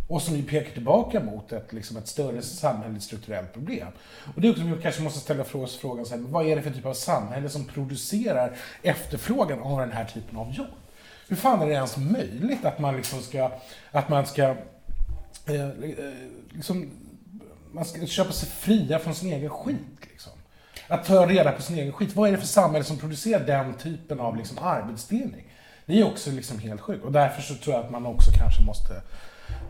och 0.09 0.23
som 0.23 0.37
ju 0.37 0.43
pekar 0.43 0.73
tillbaka 0.73 1.21
mot 1.21 1.53
ett, 1.53 1.73
liksom 1.73 1.97
ett 1.97 2.09
större 2.09 2.43
samhälleligt 2.43 3.05
strukturellt 3.05 3.53
problem. 3.53 3.89
Och 4.35 4.41
det 4.41 4.49
är 4.49 4.51
också, 4.51 4.63
vi 4.63 4.83
kanske 4.83 5.03
måste 5.03 5.21
ställa 5.21 5.45
oss 5.53 5.77
frågan, 5.77 6.07
så 6.07 6.15
här, 6.15 6.23
vad 6.23 6.47
är 6.47 6.57
det 6.57 6.63
för 6.63 6.71
typ 6.71 6.87
av 6.87 6.95
samhälle 6.95 7.49
som 7.49 7.65
producerar 7.65 8.57
efterfrågan 8.83 9.63
av 9.63 9.79
den 9.79 9.93
här 9.93 10.05
typen 10.05 10.39
av 10.39 10.53
jobb? 10.53 10.67
Hur 11.29 11.37
fan 11.37 11.63
är 11.63 11.67
det 11.67 11.73
ens 11.73 11.97
möjligt 11.97 12.65
att 12.65 12.79
man 12.79 12.97
liksom 12.97 13.21
ska, 13.21 13.51
att 13.91 14.09
man 14.09 14.27
ska, 14.27 14.43
eh, 15.47 15.69
eh, 15.69 15.69
liksom, 16.53 16.91
man 17.73 17.85
ska 17.85 18.07
köpa 18.07 18.33
sig 18.33 18.49
fria 18.49 18.99
från 18.99 19.15
sin 19.15 19.33
egen 19.33 19.51
skit 19.51 19.77
liksom. 20.11 20.33
Att 20.89 21.05
ta 21.05 21.27
reda 21.27 21.53
på 21.53 21.63
sin 21.63 21.79
egen 21.79 21.93
skit. 21.93 22.17
Vad 22.17 22.29
är 22.29 22.33
det 22.33 22.39
för 22.39 22.47
samhälle 22.47 22.85
som 22.85 22.99
producerar 22.99 23.47
den 23.47 23.75
typen 23.75 24.21
av 24.21 24.37
liksom, 24.37 24.59
arbetsdelning? 24.59 25.45
Det 25.87 26.01
är 26.01 26.07
också 26.07 26.31
liksom 26.31 26.59
helt 26.59 26.81
sjukt. 26.81 27.05
Och 27.05 27.13
därför 27.13 27.43
så 27.43 27.55
tror 27.55 27.77
jag 27.77 27.85
att 27.85 27.91
man 27.91 28.07
också 28.07 28.31
kanske 28.39 28.63
måste 28.63 29.03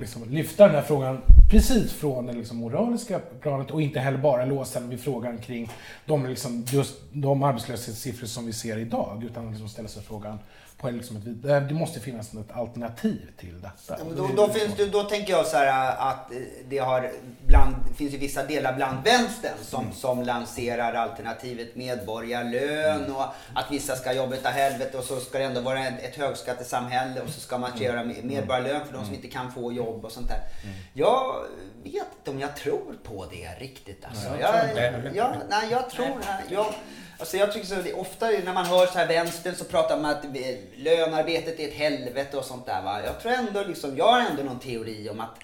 liksom 0.01 0.31
lyfta 0.31 0.67
den 0.67 0.75
här 0.75 0.83
frågan 0.83 1.23
precis 1.51 1.93
från 1.93 2.27
det 2.27 2.33
liksom 2.33 2.57
moraliska 2.57 3.19
planet 3.19 3.71
och 3.71 3.83
inte 3.83 4.01
heller 4.01 4.19
bara 4.19 4.45
låsa 4.45 4.81
den 4.81 4.89
vid 4.89 5.01
frågan 5.01 5.39
kring 5.39 5.71
de, 6.07 6.27
liksom, 6.27 6.65
just 6.69 6.95
de 7.13 7.43
arbetslöshetssiffror 7.43 8.27
som 8.27 8.47
vi 8.47 8.53
ser 8.53 8.79
idag, 8.79 9.25
utan 9.31 9.51
liksom 9.51 9.69
ställa 9.69 9.89
sig 9.89 10.03
frågan 10.03 10.39
på 10.83 10.91
liksom 10.91 11.17
ett, 11.17 11.69
det 11.69 11.75
måste 11.75 12.01
finnas 12.01 12.35
ett 12.35 12.53
alternativ 12.53 13.31
till 13.37 13.61
detta. 13.61 13.97
Ja, 13.99 14.05
då, 14.17 14.31
då, 14.37 14.49
finns 14.49 14.77
det, 14.77 14.87
då 14.87 15.03
tänker 15.03 15.33
jag 15.33 15.47
så 15.47 15.57
här 15.57 15.97
att 16.11 16.33
det 16.69 16.79
har 16.79 17.11
bland, 17.47 17.75
finns 17.97 18.15
ju 18.15 18.19
vissa 18.19 18.47
delar 18.47 18.73
bland 18.73 19.05
vänstern 19.05 19.53
som, 19.63 19.83
mm. 19.83 19.95
som 19.95 20.23
lanserar 20.23 20.95
alternativet 20.95 21.77
medborgarlön 21.77 23.05
mm. 23.05 23.17
och 23.17 23.25
att 23.55 23.71
vissa 23.71 23.97
ska 23.97 24.13
jobba 24.13 24.35
utav 24.35 24.53
helvete 24.53 24.99
och 24.99 25.05
så 25.05 25.21
ska 25.21 25.39
det 25.39 25.45
ändå 25.45 25.61
vara 25.61 25.87
ett, 25.87 26.03
ett 26.03 26.17
högskattesamhälle 26.17 27.21
och 27.21 27.29
så 27.29 27.41
ska 27.41 27.59
man 27.59 27.71
mm. 27.73 27.83
göra 27.83 28.05
medborgarlön 28.23 28.87
för 28.87 28.93
de 28.93 28.99
som 28.99 29.03
mm. 29.03 29.15
inte 29.15 29.29
kan 29.29 29.53
få 29.53 29.73
jobb 29.73 30.05
och 30.05 30.13
sånt 30.13 30.29
där. 30.29 30.41
Mm. 30.63 30.77
Jag 30.93 31.45
vet 31.85 31.95
inte 31.95 32.31
om 32.31 32.41
jag 32.41 32.57
tror 32.57 32.99
på 33.03 33.27
det 33.31 33.65
riktigt 33.65 34.05
alltså. 34.05 34.29
Jag, 34.41 34.55
jag, 34.77 35.17
jag, 35.17 35.37
nej, 35.51 35.69
jag 35.71 35.91
tror... 35.91 36.21
Jag, 36.49 36.75
Alltså 37.23 37.37
jag 37.37 37.53
tycker 37.53 37.67
så, 37.67 37.75
det 37.75 37.93
ofta 37.93 38.27
när 38.27 38.55
man 38.55 38.67
hör 38.67 38.87
så 38.87 38.99
här 38.99 39.09
vänstern 39.09 39.55
så 39.55 39.65
pratar 39.65 39.99
man 39.99 40.11
att 40.11 40.25
eh, 40.25 40.31
lönearbetet 40.77 41.61
är 41.61 41.69
ett 41.69 41.75
helvete 41.75 42.37
och 42.37 42.45
sånt 42.45 42.67
där. 42.67 42.83
Va? 42.83 43.01
Jag 43.05 43.21
tror 43.21 43.33
ändå 43.33 43.65
liksom, 43.65 43.97
jag 43.97 44.13
har 44.13 44.21
ändå 44.21 44.43
någon 44.43 44.59
teori 44.59 45.09
om 45.11 45.21
att 45.21 45.39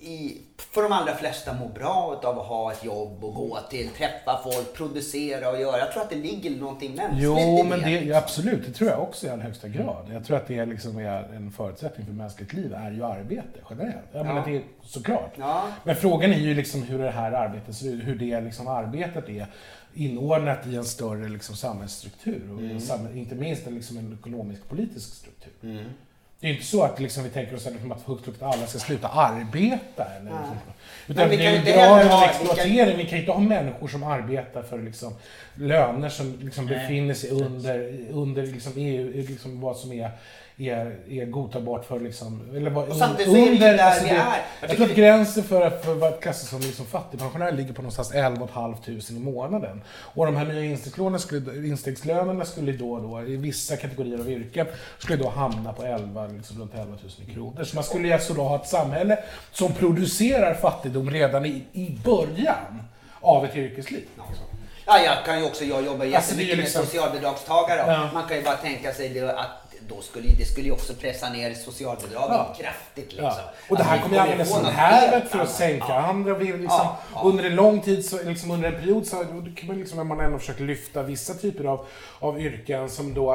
i, 0.00 0.42
för 0.56 0.82
de 0.82 0.92
allra 0.92 1.14
flesta 1.14 1.54
mår 1.54 1.68
bra 1.68 2.20
av 2.24 2.38
att 2.38 2.46
ha 2.46 2.72
ett 2.72 2.84
jobb 2.84 3.24
och 3.24 3.34
gå 3.34 3.58
till, 3.70 3.88
träffa 3.88 4.40
folk, 4.44 4.74
producera 4.74 5.50
och 5.50 5.60
göra. 5.60 5.78
Jag 5.78 5.92
tror 5.92 6.02
att 6.02 6.10
det 6.10 6.16
ligger 6.16 6.50
någonting 6.50 6.94
mänskligt 6.94 7.24
Jo, 7.24 7.64
men 7.64 7.80
det, 7.80 8.14
absolut. 8.14 8.66
Det 8.66 8.72
tror 8.72 8.90
jag 8.90 9.02
också 9.02 9.26
i 9.26 9.30
allra 9.30 9.42
högsta 9.42 9.68
grad. 9.68 10.10
Jag 10.12 10.24
tror 10.24 10.36
att 10.36 10.46
det 10.46 10.64
liksom 10.64 10.98
är 10.98 11.34
en 11.34 11.50
förutsättning 11.50 12.06
för 12.06 12.12
mänskligt 12.12 12.52
liv, 12.52 12.74
är 12.74 12.90
ju 12.90 13.04
arbete 13.04 13.60
generellt. 13.70 14.08
Jag 14.12 14.26
ja. 14.26 14.42
det 14.46 14.56
är 14.56 14.62
såklart. 14.82 15.32
Ja. 15.36 15.68
Men 15.84 15.96
frågan 15.96 16.32
är 16.32 16.38
ju 16.38 16.54
liksom 16.54 16.82
hur 16.82 16.98
det 16.98 17.10
här 17.10 17.32
arbetet 17.32 17.76
ser 17.76 17.88
ut, 17.88 18.04
hur 18.04 18.14
det 18.14 18.40
liksom 18.40 18.68
arbetet 18.68 19.28
är 19.28 19.46
inordnat 19.94 20.66
i 20.66 20.76
en 20.76 20.84
större 20.84 21.28
liksom, 21.28 21.56
samhällsstruktur. 21.56 22.52
Och 22.52 22.60
mm. 22.60 23.18
inte 23.18 23.34
minst 23.34 23.66
en, 23.66 23.74
liksom, 23.74 23.96
en 23.96 24.18
ekonomisk-politisk 24.20 25.14
struktur. 25.14 25.52
Mm. 25.62 25.84
Det 26.40 26.46
är 26.46 26.52
inte 26.52 26.64
så 26.64 26.82
att 26.82 27.00
liksom, 27.00 27.24
vi 27.24 27.30
tänker 27.30 27.56
oss 27.56 27.66
att 27.66 28.02
högt 28.06 28.42
alla 28.42 28.66
ska 28.66 28.78
sluta 28.78 29.08
arbeta. 29.08 30.04
Eller, 30.04 30.30
liksom. 30.30 30.58
Utan 31.06 31.28
vi 31.28 31.36
kan 31.36 31.54
inte 31.54 31.72
ha, 31.72 32.24
exploatering. 32.24 32.96
Vi 32.96 33.06
kan 33.06 33.18
inte 33.18 33.30
ha 33.30 33.40
människor 33.40 33.88
som 33.88 34.02
arbetar 34.02 34.62
för 34.62 34.78
liksom, 34.78 35.14
löner 35.54 36.08
som 36.08 36.38
liksom, 36.42 36.66
befinner 36.66 37.14
sig 37.14 37.30
under, 37.30 38.06
under 38.10 38.46
liksom, 38.46 38.72
EU, 38.76 39.12
liksom, 39.12 39.60
vad 39.60 39.76
som 39.76 39.92
är 39.92 40.10
är, 40.60 40.98
är 41.08 41.26
godtagbart 41.26 41.84
för 41.84 42.00
liksom, 42.00 42.56
eller 42.56 42.70
vad, 42.70 42.88
och 42.88 42.96
samtidigt 42.96 43.28
under, 43.28 43.40
så 43.40 43.46
är 43.46 43.50
det 43.50 43.70
ju 43.70 43.76
där 43.76 43.84
alltså 43.84 44.04
vi 44.04 44.10
är. 44.10 44.42
Jag, 44.60 44.70
tror 44.70 44.86
att 44.86 44.94
gränsen 44.94 45.44
för, 45.44 45.70
för 45.70 45.94
vad 45.94 46.20
klassas 46.20 46.48
som 46.48 46.60
liksom 46.60 46.86
fattigpensionär 46.86 47.52
ligger 47.52 47.72
på 47.72 47.82
någonstans 47.82 48.12
11 48.12 48.46
500 48.46 48.78
i 49.10 49.12
månaden. 49.12 49.82
Och 49.88 50.26
de 50.26 50.36
här 50.36 50.44
nya 50.44 51.18
skulle, 51.18 51.68
instegslönerna 51.68 52.44
skulle 52.44 52.72
då, 52.72 52.98
då, 52.98 53.22
i 53.22 53.36
vissa 53.36 53.76
kategorier 53.76 54.18
av 54.18 54.30
yrken, 54.30 54.66
skulle 54.98 55.16
då 55.16 55.28
hamna 55.28 55.72
på 55.72 55.82
11, 55.82 56.26
liksom 56.26 56.60
runt 56.60 56.74
11 56.74 56.86
000 56.86 57.34
kronor. 57.34 57.64
Så 57.64 57.74
man 57.74 57.84
skulle 57.84 58.14
alltså 58.14 58.34
då 58.34 58.42
ha 58.42 58.56
ett 58.56 58.68
samhälle 58.68 59.18
som 59.52 59.72
producerar 59.72 60.54
fattigdom 60.54 61.10
redan 61.10 61.46
i, 61.46 61.64
i 61.72 61.98
början 62.04 62.82
av 63.20 63.44
ett 63.44 63.56
yrkesliv. 63.56 64.04
Liksom. 64.28 64.46
Ja, 64.86 64.98
jag 64.98 65.24
kan 65.24 65.38
ju 65.38 65.44
också, 65.44 65.64
jag 65.64 65.84
jobbar 65.84 66.04
jättemycket 66.04 66.58
alltså, 66.58 66.62
liksom... 66.62 66.80
med 66.80 66.88
socialbidragstagare. 66.88 67.92
Ja. 67.92 68.10
Man 68.14 68.28
kan 68.28 68.36
ju 68.36 68.42
bara 68.42 68.56
tänka 68.56 68.92
sig 68.92 69.08
det 69.08 69.30
att 69.38 69.69
då 69.90 70.00
skulle 70.00 70.28
det 70.38 70.44
skulle 70.44 70.66
ju 70.66 70.72
också 70.72 70.94
pressa 70.94 71.30
ner 71.30 71.54
socialbidragen 71.54 72.36
ja. 72.36 72.54
kraftigt. 72.58 73.12
Liksom. 73.12 73.24
Ja. 73.24 73.50
Och 73.68 73.76
det 73.76 73.82
här 73.82 73.92
alltså, 73.92 74.08
kommer 74.08 74.16
ju 74.16 74.22
användas 74.22 74.50
som 74.50 74.64
hävet 74.64 75.30
för 75.30 75.38
att 75.38 75.50
sänka 75.50 75.86
ja. 75.88 75.94
andra. 75.94 76.38
Liksom, 76.38 76.86
ja. 77.14 77.22
Under 77.24 77.44
en 77.44 77.54
lång 77.54 77.80
tid, 77.80 78.04
så, 78.04 78.22
liksom 78.22 78.50
under 78.50 78.72
en 78.72 78.80
period, 78.80 79.06
så 79.06 79.16
kan 79.56 79.66
man 79.66 79.78
liksom, 79.78 79.96
när 79.96 80.04
man 80.04 80.20
ändå 80.20 80.38
försöker 80.38 80.64
lyfta 80.64 81.02
vissa 81.02 81.34
typer 81.34 81.64
av, 81.64 81.86
av 82.18 82.40
yrken 82.40 82.90
som 82.90 83.14
då 83.14 83.32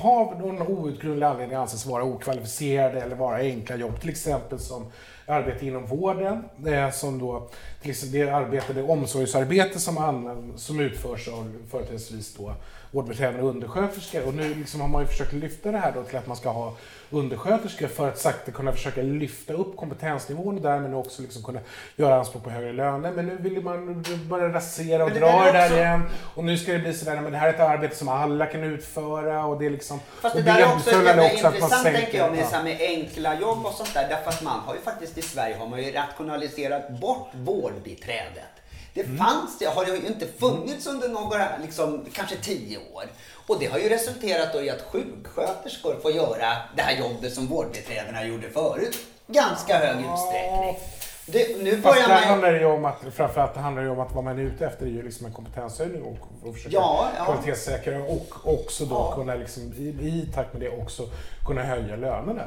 har 0.00 0.38
någon 0.38 0.62
outgrundlig 0.62 1.26
anledning 1.26 1.56
anses 1.56 1.86
vara 1.86 2.04
okvalificerade 2.04 3.00
eller 3.00 3.16
vara 3.16 3.36
enkla 3.36 3.76
jobb. 3.76 4.00
Till 4.00 4.10
exempel 4.10 4.58
som 4.58 4.86
arbete 5.26 5.66
inom 5.66 5.86
vården, 5.86 6.44
det 6.56 6.94
som 6.94 7.18
då, 7.18 7.48
exempel 7.90 8.20
det 8.20 8.30
arbete, 8.30 8.72
det 8.72 8.82
omsorgsarbete 8.82 9.80
som, 9.80 10.52
som 10.56 10.80
utförs 10.80 11.28
av 11.28 11.52
företrädesvis 11.70 12.34
då 12.34 12.54
vårdbiträden 12.94 13.40
och 13.40 13.48
undersköterskor. 13.48 14.26
Och 14.26 14.34
nu 14.34 14.54
liksom 14.54 14.80
har 14.80 14.88
man 14.88 15.02
ju 15.02 15.08
försökt 15.08 15.32
lyfta 15.32 15.72
det 15.72 15.78
här 15.78 15.92
då 15.92 16.02
till 16.02 16.18
att 16.18 16.26
man 16.26 16.36
ska 16.36 16.50
ha 16.50 16.76
undersköterskor 17.10 17.86
för 17.86 18.08
att 18.08 18.18
sakta 18.18 18.52
kunna 18.52 18.72
försöka 18.72 19.02
lyfta 19.02 19.52
upp 19.52 19.76
kompetensnivån 19.76 20.56
och 20.56 20.62
därmed 20.62 20.94
också 20.94 21.22
liksom 21.22 21.42
kunna 21.42 21.60
göra 21.96 22.16
anspråk 22.16 22.44
på 22.44 22.50
högre 22.50 22.72
löner. 22.72 23.12
Men 23.12 23.26
nu 23.26 23.36
vill 23.40 23.62
man 23.62 24.04
börja 24.28 24.48
rasera 24.48 25.04
och 25.04 25.10
det 25.10 25.20
dra 25.20 25.44
det 25.44 25.52
där 25.52 25.64
också... 25.64 25.76
igen. 25.76 26.02
Och 26.34 26.44
nu 26.44 26.58
ska 26.58 26.72
det 26.72 26.78
bli 26.78 26.94
sådär, 26.94 27.20
men 27.20 27.32
det 27.32 27.38
här 27.38 27.48
är 27.48 27.52
ett 27.52 27.60
arbete 27.60 27.96
som 27.96 28.08
alla 28.08 28.46
kan 28.46 28.62
utföra 28.62 29.46
och 29.46 29.58
det 29.58 29.66
är 29.66 29.70
liksom... 29.70 30.00
Fast 30.20 30.36
det 30.36 30.42
där 30.42 30.60
är 30.60 30.74
också, 30.74 30.90
det 30.90 31.10
är 31.10 31.34
intressant 31.34 31.72
sänker, 31.72 32.00
tänker 32.00 32.18
jag 32.18 32.32
med, 32.32 32.46
ja. 32.52 32.62
med 32.62 32.76
enkla 32.80 33.40
jobb 33.40 33.66
och 33.66 33.72
sånt 33.72 33.94
där. 33.94 34.08
Därför 34.08 34.30
att 34.30 34.42
man 34.42 34.60
har 34.60 34.74
ju 34.74 34.80
faktiskt 34.80 35.18
i 35.18 35.22
Sverige 35.22 35.56
har 35.56 35.66
man 35.66 35.82
ju 35.82 35.92
rationaliserat 35.92 36.90
bort 36.90 37.32
vårdbiträdet. 37.74 38.54
Det 38.94 39.02
mm. 39.02 39.18
fanns, 39.18 39.58
det 39.58 39.66
har 39.66 39.86
ju 39.86 39.96
inte 40.06 40.26
funnits 40.26 40.86
under 40.86 41.08
några, 41.08 41.58
liksom, 41.62 42.06
kanske 42.12 42.36
tio 42.36 42.78
år. 42.78 43.04
Och 43.46 43.58
det 43.60 43.66
har 43.66 43.78
ju 43.78 43.88
resulterat 43.88 44.54
i 44.54 44.70
att 44.70 44.82
sjuksköterskor 44.82 45.96
får 46.02 46.12
göra 46.12 46.56
det 46.76 46.82
här 46.82 46.98
jobbet 46.98 47.34
som 47.34 47.46
vårdbiträdena 47.46 48.24
gjorde 48.24 48.50
förut. 48.50 48.98
Ganska 49.26 49.78
hög 49.78 49.96
utsträckning. 49.96 50.78
Det, 51.26 51.62
nu 51.62 51.82
Fast 51.82 52.02
det 52.02 52.08
man... 52.08 52.22
handlar 52.22 52.52
ju 52.52 52.64
om 52.64 52.84
att, 52.84 53.00
framförallt 53.14 53.56
handlar 53.56 53.82
det 53.82 53.90
om 53.90 54.00
att 54.00 54.14
vad 54.14 54.24
man 54.24 54.38
är 54.38 54.42
ute 54.42 54.66
efter 54.66 54.86
är 54.86 54.90
ju 54.90 55.02
liksom 55.02 55.26
en 55.26 55.32
kompetenshöjning 55.32 56.02
och, 56.02 56.48
och 56.48 56.54
försöka 56.54 56.74
ja, 56.74 57.08
ja. 57.18 57.24
kvalitetssäkra 57.24 57.98
och 57.98 58.54
också 58.54 58.84
då 58.84 58.94
ja. 58.94 59.12
kunna 59.14 59.34
liksom, 59.34 59.62
i, 59.62 59.88
i 59.88 60.28
takt 60.34 60.52
med 60.52 60.62
det 60.62 60.68
också 60.68 61.02
kunna 61.44 61.62
höja 61.62 61.96
lönerna. 61.96 62.42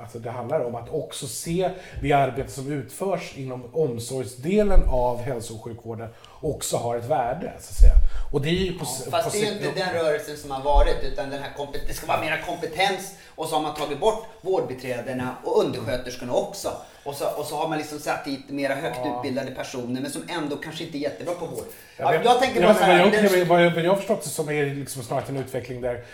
Alltså 0.00 0.18
det 0.18 0.30
handlar 0.30 0.64
om 0.64 0.74
att 0.74 0.88
också 0.88 1.26
se 1.26 1.70
det 2.02 2.12
arbete 2.12 2.50
som 2.50 2.72
utförs 2.72 3.36
inom 3.36 3.74
omsorgsdelen 3.74 4.82
av 4.88 5.20
hälso 5.20 5.54
och 5.54 5.64
sjukvården 5.64 6.08
också 6.40 6.76
har 6.76 6.96
ett 6.96 7.04
värde. 7.04 7.52
Så 7.60 7.70
att 7.70 7.76
säga. 7.76 7.92
Och 8.32 8.40
det 8.40 8.48
är 8.48 8.52
ju 8.52 8.78
på, 8.78 8.84
ja, 9.04 9.10
fast 9.10 9.32
det 9.32 9.38
är 9.38 9.46
ju 9.46 9.52
inte 9.52 9.80
den 9.80 9.94
rörelsen 9.94 10.36
som 10.36 10.50
har 10.50 10.62
varit 10.62 11.04
utan 11.12 11.30
den 11.30 11.42
här 11.42 11.52
det 11.86 11.94
ska 11.94 12.06
vara 12.06 12.20
mera 12.20 12.38
kompetens 12.42 13.14
och 13.34 13.48
så 13.48 13.54
har 13.54 13.62
man 13.62 13.74
tagit 13.74 14.00
bort 14.00 14.26
vårdbiträdena 14.40 15.36
och 15.44 15.64
undersköterskorna 15.64 16.32
också. 16.32 16.68
Och 17.04 17.14
så, 17.14 17.28
och 17.28 17.46
så 17.46 17.56
har 17.56 17.68
man 17.68 17.78
liksom 17.78 17.98
satt 17.98 18.24
dit 18.24 18.50
mera 18.50 18.74
högt 18.74 18.98
ja. 19.04 19.16
utbildade 19.16 19.50
personer 19.50 20.00
men 20.00 20.10
som 20.10 20.22
ändå 20.28 20.56
kanske 20.56 20.84
inte 20.84 20.98
är 20.98 21.00
jättebra 21.00 21.34
på 21.34 21.46
vård. 21.46 21.64
Ja, 21.96 22.14
jag, 22.14 22.24
jag 22.24 22.40
tänker 22.40 22.62
bara 22.62 22.74
så 22.74 22.82
här, 22.82 23.04
vad, 23.04 23.14
jag, 23.14 23.46
vad, 23.46 23.64
jag, 23.64 23.70
vad 23.70 23.84
jag 23.84 23.90
har 23.90 23.96
förstått 23.96 24.22
det 24.22 24.28
som 24.28 24.48
är 24.48 24.66
liksom 24.66 25.02
snarare 25.02 25.24
en 25.28 25.36
utveckling 25.36 25.80
där 25.80 26.04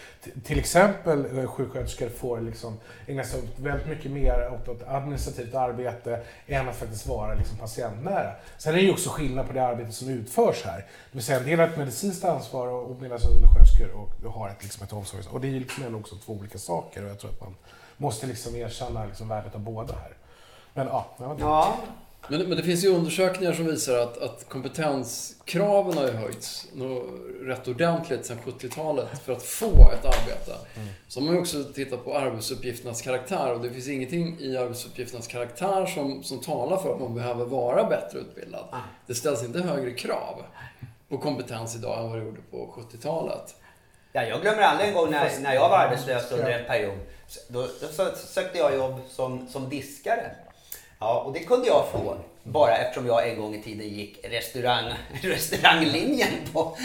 till 0.45 0.59
exempel 0.59 1.38
eh, 1.38 1.47
sjuksköterskor 1.47 2.09
får 2.14 2.40
liksom 2.40 2.78
ägna 3.06 3.25
sig 3.25 3.42
åt 3.42 3.59
väldigt 3.59 3.87
mycket 3.87 4.11
mer 4.11 4.50
åt, 4.54 4.68
åt 4.68 4.83
administrativt 4.88 5.54
arbete 5.54 6.21
än 6.47 6.68
att 6.68 6.76
faktiskt 6.76 7.06
vara 7.06 7.35
liksom 7.35 7.59
patientnära. 7.59 8.33
Sen 8.59 8.73
är 8.73 8.76
det 8.76 8.83
ju 8.83 8.92
också 8.92 9.11
skillnad 9.11 9.47
på 9.47 9.52
det 9.52 9.66
arbete 9.66 9.92
som 9.92 10.09
utförs 10.09 10.64
här. 10.64 10.76
Det 10.76 10.85
vill 11.12 11.23
säga 11.23 11.38
en 11.38 11.44
del 11.44 11.59
har 11.59 11.68
ett 11.68 11.76
medicinskt 11.76 12.25
ansvar 12.25 12.68
och 12.68 13.02
medan 13.02 13.18
undersköterskor 13.37 13.90
och 13.94 14.33
har 14.33 14.49
ett, 14.49 14.62
liksom 14.62 14.85
ett 14.85 14.92
omsorgs... 14.92 15.26
Och 15.26 15.40
det 15.40 15.47
är 15.47 15.52
ju 15.52 15.59
liksom 15.59 15.94
också 15.94 16.16
två 16.16 16.33
olika 16.33 16.59
saker 16.59 17.04
och 17.04 17.11
jag 17.11 17.18
tror 17.18 17.30
att 17.30 17.40
man 17.40 17.54
måste 17.97 18.26
liksom 18.26 18.56
erkänna 18.56 19.06
liksom 19.06 19.28
värdet 19.28 19.54
av 19.54 19.61
båda 19.61 19.94
här. 19.94 20.16
Men 20.75 20.87
ja, 20.87 21.06
ja. 21.38 21.76
Men, 22.28 22.49
men 22.49 22.57
det 22.57 22.62
finns 22.62 22.85
ju 22.85 22.88
undersökningar 22.88 23.52
som 23.52 23.66
visar 23.66 23.99
att, 23.99 24.19
att 24.19 24.49
kompetenskraven 24.49 25.99
har 25.99 26.07
ju 26.07 26.12
höjts 26.12 26.66
rätt 27.40 27.69
ordentligt 27.69 28.26
sedan 28.26 28.38
70-talet 28.45 29.09
för 29.25 29.33
att 29.33 29.43
få 29.43 29.90
ett 29.93 30.04
arbete. 30.04 30.59
Så 31.09 31.21
har 31.21 31.25
man 31.25 31.35
ju 31.35 31.40
också 31.40 31.64
tittat 31.64 32.04
på 32.04 32.16
arbetsuppgifternas 32.19 33.02
karaktär 33.02 33.52
och 33.52 33.61
det 33.61 33.71
finns 33.71 33.88
ingenting 33.88 34.37
i 34.40 34.57
arbetsuppgifternas 34.57 35.26
karaktär 35.26 35.87
som, 35.87 36.23
som 36.23 36.40
talar 36.40 36.76
för 36.76 36.95
att 36.95 37.00
man 37.00 37.14
behöver 37.14 37.45
vara 37.45 37.85
bättre 37.85 38.19
utbildad. 38.19 38.64
Det 39.07 39.14
ställs 39.14 39.43
inte 39.45 39.61
högre 39.61 39.90
krav 39.90 40.43
på 41.09 41.19
kompetens 41.19 41.76
idag 41.76 41.99
än 42.04 42.11
vad 42.11 42.19
det 42.19 42.25
gjorde 42.25 42.40
på 42.50 42.75
70-talet. 42.93 43.54
Ja, 44.12 44.23
jag 44.23 44.40
glömmer 44.43 44.62
aldrig 44.62 44.88
en 44.88 44.95
gång 44.95 45.11
när, 45.11 45.40
när 45.40 45.54
jag 45.54 45.69
var 45.69 45.78
arbetslös 45.78 46.33
under 46.33 46.50
en 46.50 46.66
period. 46.66 46.99
Då, 47.49 47.61
då 47.81 47.87
sö- 47.87 48.14
sökte 48.14 48.59
jag 48.59 48.75
jobb 48.76 49.00
som, 49.09 49.49
som 49.49 49.69
diskare. 49.69 50.31
Ja, 50.99 51.23
och 51.27 51.33
det 51.33 51.41
kunde 51.41 51.67
jag 51.67 51.89
få 51.89 52.17
bara 52.47 52.77
eftersom 52.77 53.07
jag 53.07 53.29
en 53.29 53.41
gång 53.41 53.55
i 53.55 53.63
tiden 53.63 53.89
gick 53.89 54.25
restaurang, 54.25 54.95
restauranglinjen 55.23 56.29
på, 56.53 56.77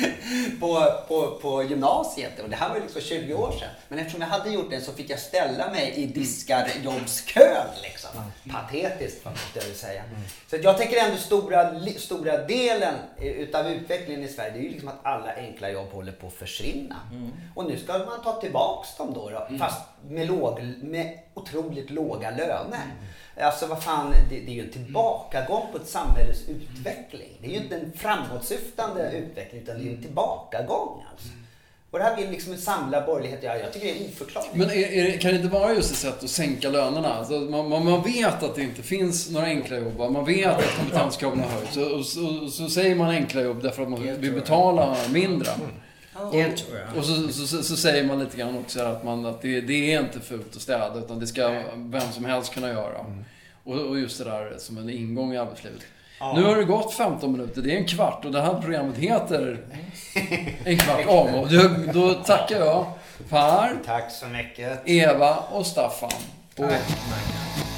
på, 0.59 0.91
på, 1.07 1.39
på 1.41 1.63
gymnasiet. 1.63 2.39
Och 2.39 2.49
det 2.49 2.55
här 2.55 2.69
var 2.69 2.75
ju 2.75 2.81
liksom 2.81 3.01
20 3.01 3.33
år 3.33 3.51
sedan. 3.51 3.69
Men 3.87 3.99
eftersom 3.99 4.21
jag 4.21 4.27
hade 4.27 4.49
gjort 4.49 4.69
det 4.69 4.81
så 4.81 4.91
fick 4.91 5.09
jag 5.09 5.19
ställa 5.19 5.71
mig 5.71 5.93
i 5.95 6.05
diskarjobbskön. 6.05 7.67
Liksom. 7.83 8.09
Patetiskt 8.51 9.25
måste 9.25 9.59
jag 9.59 9.63
väl 9.63 9.75
säga. 9.75 10.03
Så 10.47 10.55
att 10.55 10.63
jag 10.63 10.77
tänker 10.77 10.97
ändå 10.97 11.17
stora, 11.17 11.79
stora 11.97 12.37
delen 12.37 12.95
eh, 13.17 13.27
utav 13.27 13.67
utvecklingen 13.67 14.23
i 14.23 14.27
Sverige, 14.27 14.51
det 14.51 14.59
är 14.59 14.63
ju 14.63 14.69
liksom 14.69 14.87
att 14.87 14.99
alla 15.05 15.35
enkla 15.35 15.69
jobb 15.69 15.91
håller 15.91 16.11
på 16.11 16.27
att 16.27 16.33
försvinna. 16.33 16.95
Och 17.55 17.65
nu 17.65 17.77
ska 17.77 17.93
man 17.93 18.23
ta 18.23 18.41
tillbaks 18.41 18.97
dem 18.97 19.13
då, 19.13 19.29
då 19.29 19.57
fast 19.57 19.81
med, 20.07 20.27
låg, 20.27 20.61
med 20.81 21.19
otroligt 21.33 21.89
låga 21.89 22.31
löner. 22.31 22.85
Alltså 23.41 23.67
vad 23.67 23.83
fan, 23.83 24.13
det, 24.29 24.39
det 24.39 24.51
är 24.51 24.55
ju 24.55 24.61
en 24.61 24.71
tillbakagång 25.49 25.71
på 25.71 25.77
ett 25.77 25.87
samhälles 25.89 26.37
utveckling. 26.49 27.29
Det 27.41 27.47
är 27.47 27.51
ju 27.51 27.57
inte 27.57 27.75
en 27.75 27.91
framåtsyftande 27.95 29.11
utveckling 29.11 29.61
utan 29.61 29.75
det 29.77 29.81
är 29.81 29.85
ju 29.85 29.95
en 29.95 30.01
tillbakagång 30.01 31.03
alltså. 31.11 31.29
Och 31.91 31.99
det 31.99 32.05
här 32.05 32.15
vill 32.17 32.29
liksom 32.31 32.53
en 32.53 32.59
samlad 32.59 33.05
borgerlighet 33.05 33.43
göra. 33.43 33.59
Jag 33.59 33.73
tycker 33.73 33.85
det 33.87 34.05
är 34.05 34.09
oförklarligt. 34.09 34.55
Men 34.55 34.69
är, 34.69 34.73
är, 34.73 35.03
det- 35.03 35.17
kan 35.17 35.31
det 35.31 35.37
inte 35.37 35.49
vara 35.49 35.73
just 35.73 35.91
ett 35.91 35.97
sätt 35.97 36.23
att 36.23 36.29
sänka 36.29 36.69
lönerna? 36.69 37.13
Alltså 37.13 37.33
man, 37.33 37.69
man, 37.69 37.85
man 37.85 38.03
vet 38.03 38.43
att 38.43 38.55
det 38.55 38.61
inte 38.61 38.83
finns 38.83 39.29
några 39.29 39.45
enkla 39.45 39.77
jobb. 39.77 40.11
Man 40.11 40.25
vet 40.25 40.47
att 40.57 40.77
kompetenskraven 40.77 41.39
har 41.39 41.49
höjts. 41.49 41.77
Och, 41.77 41.91
och, 41.91 42.05
så- 42.05 42.43
och 42.43 42.49
så 42.51 42.69
säger 42.69 42.95
man 42.95 43.09
enkla 43.09 43.41
jobb 43.41 43.61
därför 43.63 43.83
att 43.83 43.89
man 43.89 44.01
vill 44.21 44.33
betala 44.33 44.97
mindre. 45.09 45.49
Tror 46.55 46.77
jag. 46.77 46.97
Och 46.97 47.05
så, 47.05 47.27
så, 47.27 47.47
så, 47.47 47.63
så 47.63 47.75
säger 47.77 48.03
man 48.03 48.19
lite 48.19 48.37
grann 48.37 48.57
också 48.57 48.81
att, 48.83 49.03
man, 49.03 49.25
att 49.25 49.41
det, 49.41 49.61
det 49.61 49.93
är 49.93 49.99
inte 49.99 50.19
fult 50.19 50.55
att 50.55 50.61
städa 50.61 50.95
utan 50.99 51.19
det 51.19 51.27
ska 51.27 51.61
vem 51.75 52.11
som 52.11 52.25
helst 52.25 52.53
kunna 52.53 52.69
göra. 52.69 53.05
Och, 53.69 53.99
just 53.99 54.17
det 54.17 54.23
där 54.23 54.55
som 54.57 54.77
en 54.77 54.89
ingång 54.89 55.33
i 55.33 55.37
arbetslivet. 55.37 55.81
Nu 56.35 56.43
har 56.43 56.55
det 56.55 56.63
gått 56.63 56.93
15 56.93 57.31
minuter, 57.31 57.61
det 57.61 57.71
är 57.73 57.77
en 57.77 57.87
kvart 57.87 58.25
och 58.25 58.31
det 58.31 58.41
här 58.41 58.61
programmet 58.61 58.97
heter 58.97 59.57
En 60.63 60.77
kvart 60.77 61.05
om. 61.07 61.35
Och 61.35 61.49
då, 61.49 61.69
då 61.93 62.13
tackar 62.13 62.59
jag 62.59 62.85
Per, 63.29 63.75
Tack 63.85 64.11
så 64.11 64.25
mycket. 64.27 64.81
Eva 64.85 65.35
och 65.35 65.65
Staffan. 65.65 66.09
Och 66.57 66.69
Tack. 66.69 67.68